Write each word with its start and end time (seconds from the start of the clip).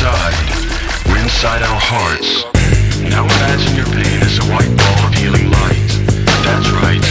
inside. 0.00 0.32
We're 1.06 1.18
inside 1.18 1.60
our 1.60 1.78
hearts. 1.78 2.44
Now 3.10 3.24
imagine 3.24 3.76
your 3.76 3.84
pain 3.84 4.22
is 4.22 4.38
a 4.38 4.44
white 4.48 4.72
ball 4.78 5.06
of 5.06 5.12
healing 5.12 5.50
light. 5.50 5.88
That's 6.40 6.70
right, 6.80 7.04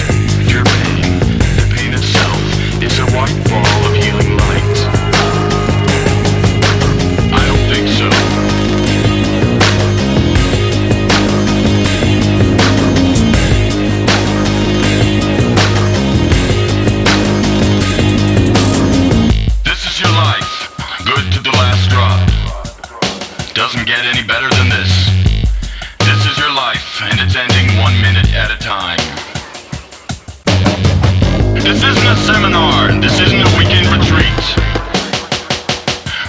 your 0.50 0.66
pain, 0.66 1.20
the 1.54 1.70
pain 1.70 1.94
itself, 1.94 2.42
is 2.82 2.98
a 2.98 3.06
white 3.16 3.38
ball. 3.48 3.69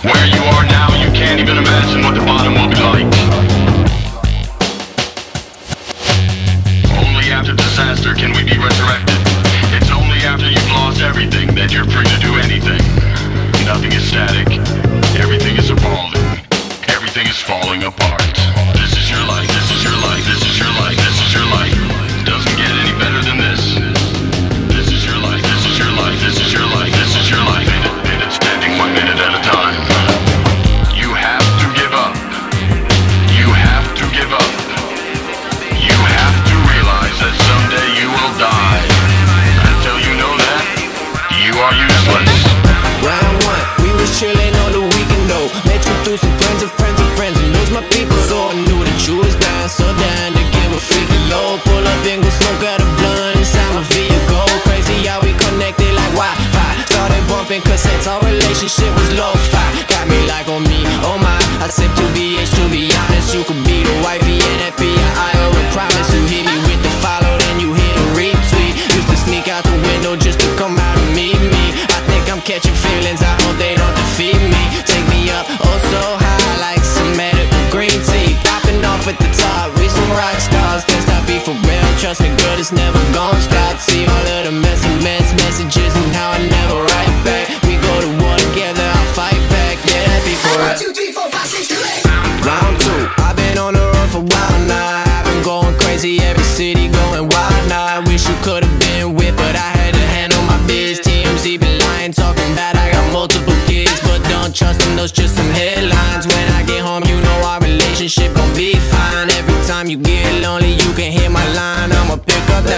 Where 0.03 0.27
you 0.27 0.41
are 0.57 0.65
now, 0.65 0.89
you 0.97 1.13
can't 1.13 1.41
even 1.41 1.59
imagine 1.59 2.01
what 2.01 2.15
the 2.15 2.25
bottom 2.25 2.55
will 2.55 2.73
be 2.73 2.81
like. 2.81 3.05
Only 7.05 7.29
after 7.29 7.53
disaster 7.53 8.15
can 8.15 8.33
we 8.33 8.43
be 8.43 8.57
resurrected. 8.57 9.21
It's 9.77 9.91
only 9.91 10.25
after 10.25 10.49
you've 10.49 10.73
lost 10.73 11.03
everything 11.03 11.55
that 11.55 11.71
you're 11.71 11.85
free 11.85 12.09
to 12.09 12.19
do 12.19 12.33
anything. 12.41 12.81
Nothing 13.69 13.93
is 13.93 14.09
static. 14.09 14.49
Everything 15.21 15.59
is 15.59 15.69
evolving. 15.69 16.25
Everything 16.89 17.27
is 17.27 17.37
falling 17.37 17.83
apart. 17.83 18.25
This 18.73 18.97
is 18.97 19.11
your 19.11 19.27
life. 19.29 19.50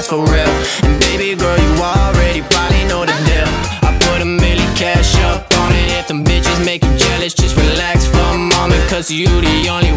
that's 0.03 0.11
for 0.11 0.25
real. 0.33 0.51
And 0.83 0.99
baby 1.01 1.39
girl, 1.39 1.57
you 1.57 1.71
already 1.79 2.43
probably 2.51 2.85
know 2.91 3.07
the 3.07 3.15
deal. 3.23 3.47
I 3.87 3.97
put 4.03 4.21
a 4.21 4.25
million 4.25 4.67
cash 4.75 5.15
up 5.31 5.47
on 5.59 5.73
it. 5.73 5.99
If 5.99 6.09
them 6.09 6.25
bitches 6.25 6.65
make 6.65 6.83
you 6.83 6.97
jealous, 6.97 7.35
just 7.35 7.57
relax 7.57 8.07
for 8.07 8.19
a 8.19 8.39
moment. 8.39 8.83
Cause 8.91 9.11
you 9.11 9.29
the 9.29 9.69
only 9.69 9.92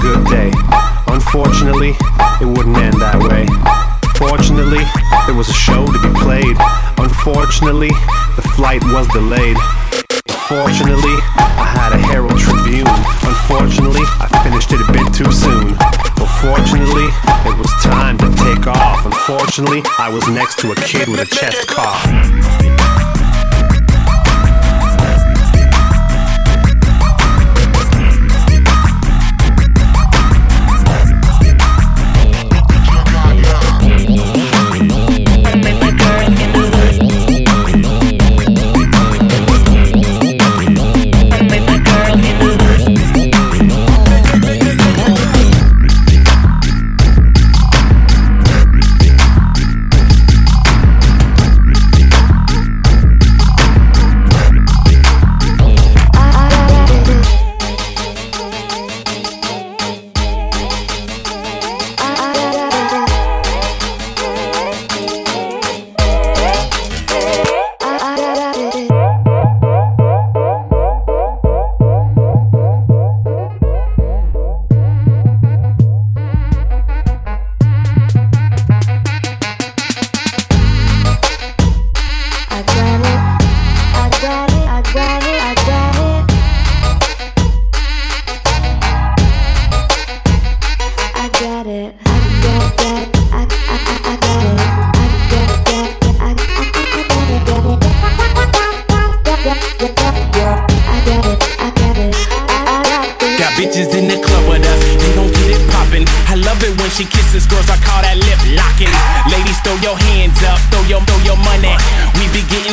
good 0.00 0.24
day. 0.26 0.50
Unfortunately, 1.08 1.94
it 2.40 2.46
wouldn't 2.46 2.76
end 2.76 3.00
that 3.00 3.18
way. 3.18 3.46
Fortunately, 4.18 4.82
there 5.26 5.34
was 5.34 5.48
a 5.48 5.54
show 5.54 5.86
to 5.86 5.98
be 5.98 6.12
played. 6.18 6.56
Unfortunately, 6.98 7.90
the 8.36 8.42
flight 8.54 8.82
was 8.94 9.06
delayed. 9.08 9.56
Fortunately, 10.48 11.16
I 11.36 11.66
had 11.66 11.92
a 11.92 12.00
Herald 12.00 12.38
Tribune. 12.38 12.88
Unfortunately, 13.22 14.02
I 14.18 14.26
finished 14.42 14.72
it 14.72 14.80
a 14.80 14.88
bit 14.92 15.06
too 15.14 15.30
soon. 15.30 15.74
But 16.16 16.30
fortunately, 16.42 17.08
it 17.46 17.56
was 17.58 17.70
time 17.82 18.18
to 18.18 18.28
take 18.42 18.66
off. 18.66 19.04
Unfortunately, 19.04 19.82
I 19.98 20.08
was 20.08 20.26
next 20.28 20.58
to 20.60 20.72
a 20.72 20.76
kid 20.76 21.08
with 21.08 21.20
a 21.20 21.26
chest 21.26 21.68
cough. 21.68 23.17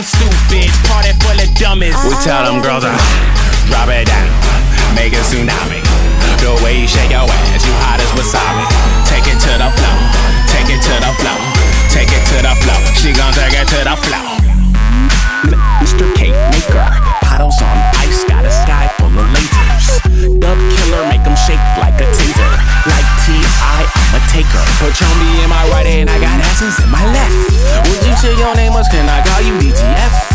stupid, 0.05 0.69
party 0.85 1.11
full 1.21 1.37
of 1.37 1.49
dummies. 1.57 1.97
We 2.05 2.13
tell 2.21 2.45
them 2.45 2.61
girls, 2.61 2.85
uh, 2.85 2.93
drop 3.67 3.89
it 3.89 4.05
down, 4.05 4.29
make 4.93 5.13
a 5.13 5.21
tsunami. 5.25 5.81
The 6.41 6.53
way 6.61 6.81
you 6.81 6.87
shake 6.87 7.09
your 7.09 7.25
ass, 7.25 7.65
you 7.65 7.73
hot 7.85 7.97
as 7.97 8.11
wasabi. 8.13 8.65
Take 9.09 9.25
it 9.25 9.37
to 9.41 9.53
the 9.57 9.69
floor, 9.73 9.97
take 10.49 10.69
it 10.69 10.81
to 10.81 10.95
the 11.01 11.11
floor, 11.17 11.39
take 11.89 12.11
it 12.13 12.23
to 12.33 12.37
the 12.41 12.53
floor. 12.61 12.81
She 12.93 13.13
gon' 13.13 13.33
take 13.33 13.53
it 13.53 13.67
to 13.73 13.79
the 13.81 13.95
floor. 13.97 14.25
Mr. 15.81 16.05
Cake 16.17 16.33
Maker, 16.49 16.89
bottles 17.21 17.61
on 17.61 17.77
ice, 18.01 18.23
got 18.25 18.45
a 18.45 18.49
sky 18.49 18.89
full 18.97 19.13
of 19.13 19.27
lasers. 19.33 20.01
Dub 20.41 20.57
killer, 20.73 21.03
make 21.09 21.23
them 21.23 21.37
shake 21.45 21.61
like 21.77 21.84
take 24.35 24.51
her. 24.51 24.65
Patron 24.83 25.15
in 25.39 25.49
my 25.49 25.63
right 25.71 25.87
hand, 25.87 26.09
I 26.09 26.19
got 26.19 26.39
essence 26.39 26.77
in 26.83 26.89
my 26.89 27.03
left. 27.15 27.87
Would 27.87 28.03
you 28.05 28.15
say 28.17 28.35
your 28.37 28.53
name 28.55 28.73
was? 28.73 28.87
Can 28.89 29.07
I 29.07 29.23
call 29.23 29.41
you 29.41 29.53
BTF. 29.59 30.34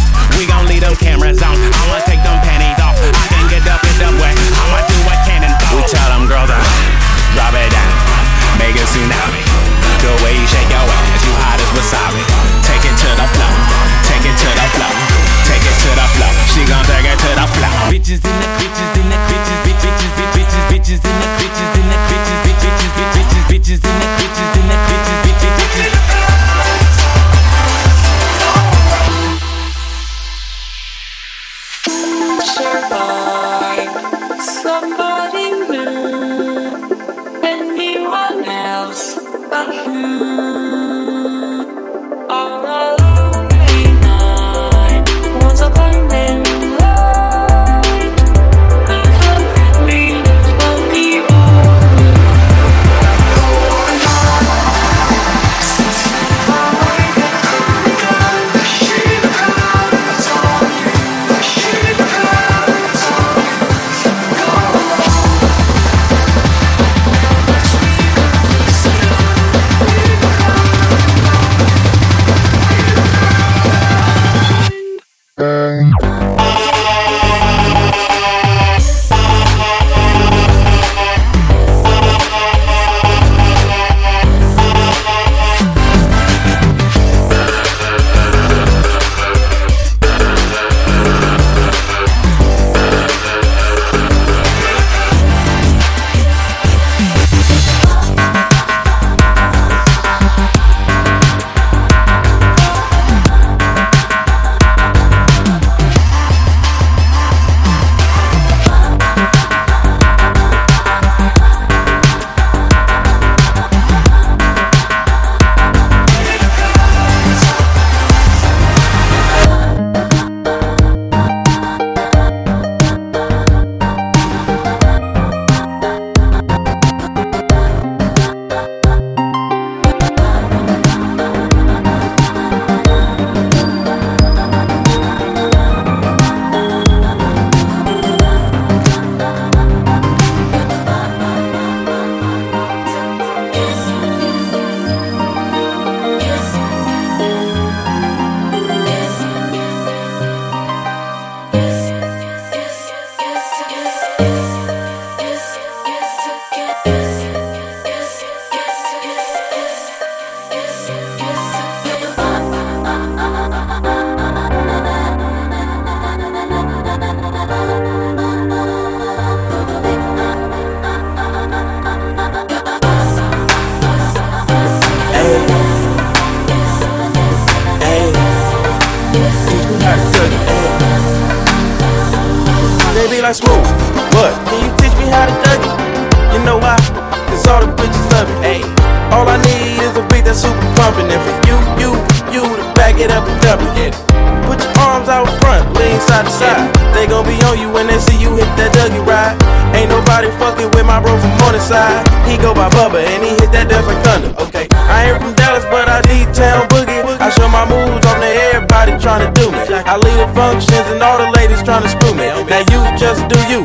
Get 193.00 193.16
up 193.16 193.24
and 193.24 193.40
dump 193.40 193.64
it. 193.80 193.96
Put 194.44 194.60
your 194.60 194.76
arms 194.84 195.08
out 195.08 195.24
front, 195.40 195.64
lean 195.80 195.96
side 196.04 196.28
to 196.28 196.32
side. 196.32 196.68
They 196.92 197.08
gon' 197.08 197.24
be 197.24 197.40
on 197.48 197.56
you 197.56 197.72
when 197.72 197.88
they 197.88 197.96
see 197.96 198.20
you 198.20 198.36
hit 198.36 198.50
that 198.60 198.76
Dougie 198.76 199.00
ride. 199.08 199.40
Ain't 199.72 199.88
nobody 199.88 200.28
fucking 200.36 200.68
with 200.76 200.84
my 200.84 201.00
bro 201.00 201.16
from 201.16 201.32
Morningside. 201.40 202.04
He 202.28 202.36
go 202.36 202.52
by 202.52 202.68
Bubba 202.76 203.00
and 203.00 203.24
he 203.24 203.32
hit 203.40 203.48
that 203.56 203.72
dance 203.72 203.88
like 203.88 204.00
thunder. 204.04 204.36
Okay, 204.44 204.68
I 204.84 205.08
ain't 205.08 205.16
from 205.16 205.32
Dallas, 205.32 205.64
but 205.72 205.88
I 205.88 206.04
need 206.12 206.28
town 206.36 206.68
boogie. 206.68 207.00
I 207.16 207.32
show 207.32 207.48
my 207.48 207.64
moves 207.64 208.04
on 208.04 208.20
to 208.20 208.30
everybody 208.52 208.92
trying 209.00 209.24
to 209.24 209.30
do 209.32 209.48
me. 209.48 209.64
I 209.72 209.96
lead 209.96 210.18
the 210.20 210.28
functions 210.36 210.86
and 210.92 211.00
all 211.00 211.16
the 211.16 211.32
ladies 211.40 211.64
trying 211.64 211.86
to 211.86 211.88
screw 211.88 212.12
me. 212.12 212.28
Now 212.52 212.60
you 212.68 212.80
just 213.00 213.24
do 213.32 213.40
you 213.48 213.64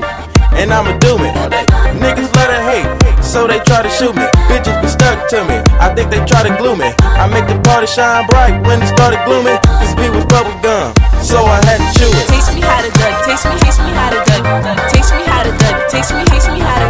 and 0.55 0.71
I'ma 0.71 0.95
do 1.03 1.19
it. 1.19 1.35
Niggas 1.99 2.31
hate, 2.31 2.44
so 3.35 3.43
they 3.45 3.59
try 3.67 3.83
to 3.83 3.91
shoot 3.91 4.15
me. 4.15 4.23
Bitches 4.47 4.79
be 4.79 4.87
stuck 4.87 5.27
to 5.27 5.43
me, 5.43 5.59
I 5.83 5.91
think 5.91 6.07
they 6.07 6.23
try 6.23 6.47
to 6.47 6.55
glue 6.55 6.79
me. 6.79 6.95
I 7.03 7.27
make 7.27 7.43
the 7.51 7.59
party 7.67 7.85
shine 7.85 8.23
bright 8.31 8.55
when 8.63 8.79
it 8.79 8.87
started 8.87 9.19
glooming. 9.27 9.59
This 9.83 9.91
beat 9.99 10.15
was 10.15 10.23
bubble 10.31 10.55
gum, 10.63 10.95
so 11.19 11.43
I 11.43 11.59
had 11.67 11.83
to 11.83 11.89
chew 11.99 12.07
it. 12.07 12.25
Taste 12.31 12.55
me 12.55 12.63
how 12.63 12.79
to 12.79 12.87
duck, 12.95 13.27
taste 13.27 13.43
me, 13.43 13.59
taste 13.59 13.83
me 13.83 13.91
how 13.91 14.07
to 14.15 14.19
duck, 14.23 14.39
taste 14.87 15.11
me 15.11 15.23
how 15.27 15.43
to 15.43 15.51
duck, 15.51 15.75
taste 15.91 16.15
me, 16.15 16.23
taste 16.31 16.47
me 16.47 16.63
how 16.63 16.79
to 16.79 16.84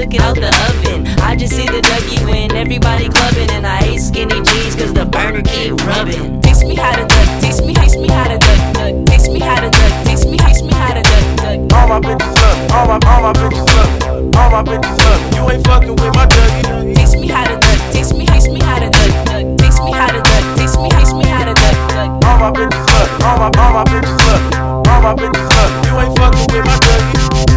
took 0.00 0.14
it 0.14 0.20
out 0.20 0.34
the 0.34 0.48
oven. 0.48 1.06
I 1.20 1.36
just 1.36 1.54
see 1.54 1.66
the 1.66 1.80
Dougie 1.84 2.24
when 2.24 2.56
everybody 2.56 3.08
clubbing, 3.08 3.50
and 3.50 3.66
I 3.66 3.76
hate 3.84 4.00
skinny 4.00 4.40
jeans 4.40 4.74
cause 4.74 4.94
the 4.94 5.04
burner 5.04 5.42
keep 5.42 5.76
rubbing. 5.84 6.40
Taste 6.40 6.64
me 6.64 6.74
how 6.74 6.96
to 6.96 7.04
duck, 7.04 7.28
taste 7.40 7.64
me, 7.64 7.74
taste 7.74 7.98
me 7.98 8.08
how 8.08 8.24
to 8.24 8.38
duck, 8.38 8.60
duck, 8.72 8.94
taste 9.06 9.30
me 9.30 9.40
how 9.40 9.60
to 9.60 9.68
duck, 9.68 9.92
taste 10.04 10.26
me, 10.26 10.38
taste 10.38 10.64
me 10.64 10.72
how 10.72 10.94
to 10.94 11.02
duck, 11.02 11.24
duck. 11.44 11.58
All 11.76 11.88
my 11.88 12.00
bitches 12.00 12.32
love 12.40 12.72
all 12.72 12.86
my, 12.88 12.98
all 13.04 13.20
my 13.28 13.32
bitches 13.36 13.66
love 13.76 14.36
all 14.40 14.50
my 14.50 14.62
bitches 14.64 14.96
love. 15.04 15.20
You 15.36 15.42
ain't 15.52 15.66
fucking 15.66 15.96
with 15.96 16.14
my 16.16 16.26
Dougie. 16.26 16.94
Taste 16.96 17.16
me 17.20 17.28
how 17.28 17.44
to 17.44 17.60
duck, 17.60 17.80
taste 17.92 18.14
me, 18.16 18.24
taste 18.24 18.48
me 18.48 18.60
how 18.60 18.78
to 18.80 18.88
duck, 18.88 19.12
duck, 19.28 19.44
taste 19.60 19.84
me 19.84 19.92
how 19.92 20.08
to 20.08 20.20
duck, 20.22 20.44
taste 20.56 20.80
me, 20.80 20.88
taste 20.96 21.14
me 21.14 21.24
how 21.28 21.44
to 21.44 21.52
duck, 21.52 21.76
duck. 21.92 22.08
All 22.24 22.38
my 22.40 22.50
bitches 22.56 22.84
love 22.88 23.20
all 23.20 23.36
my, 23.36 23.50
all 23.60 23.72
my 23.76 23.84
bitches 23.84 24.16
love 24.24 24.88
all 24.88 25.00
my 25.02 25.12
bitches 25.12 25.48
love. 25.52 25.72
You 25.84 25.92
ain't 26.00 26.16
fucking 26.16 26.46
with 26.56 26.64
my 26.64 26.76
Dougie. 26.88 27.49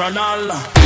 International. 0.00 0.77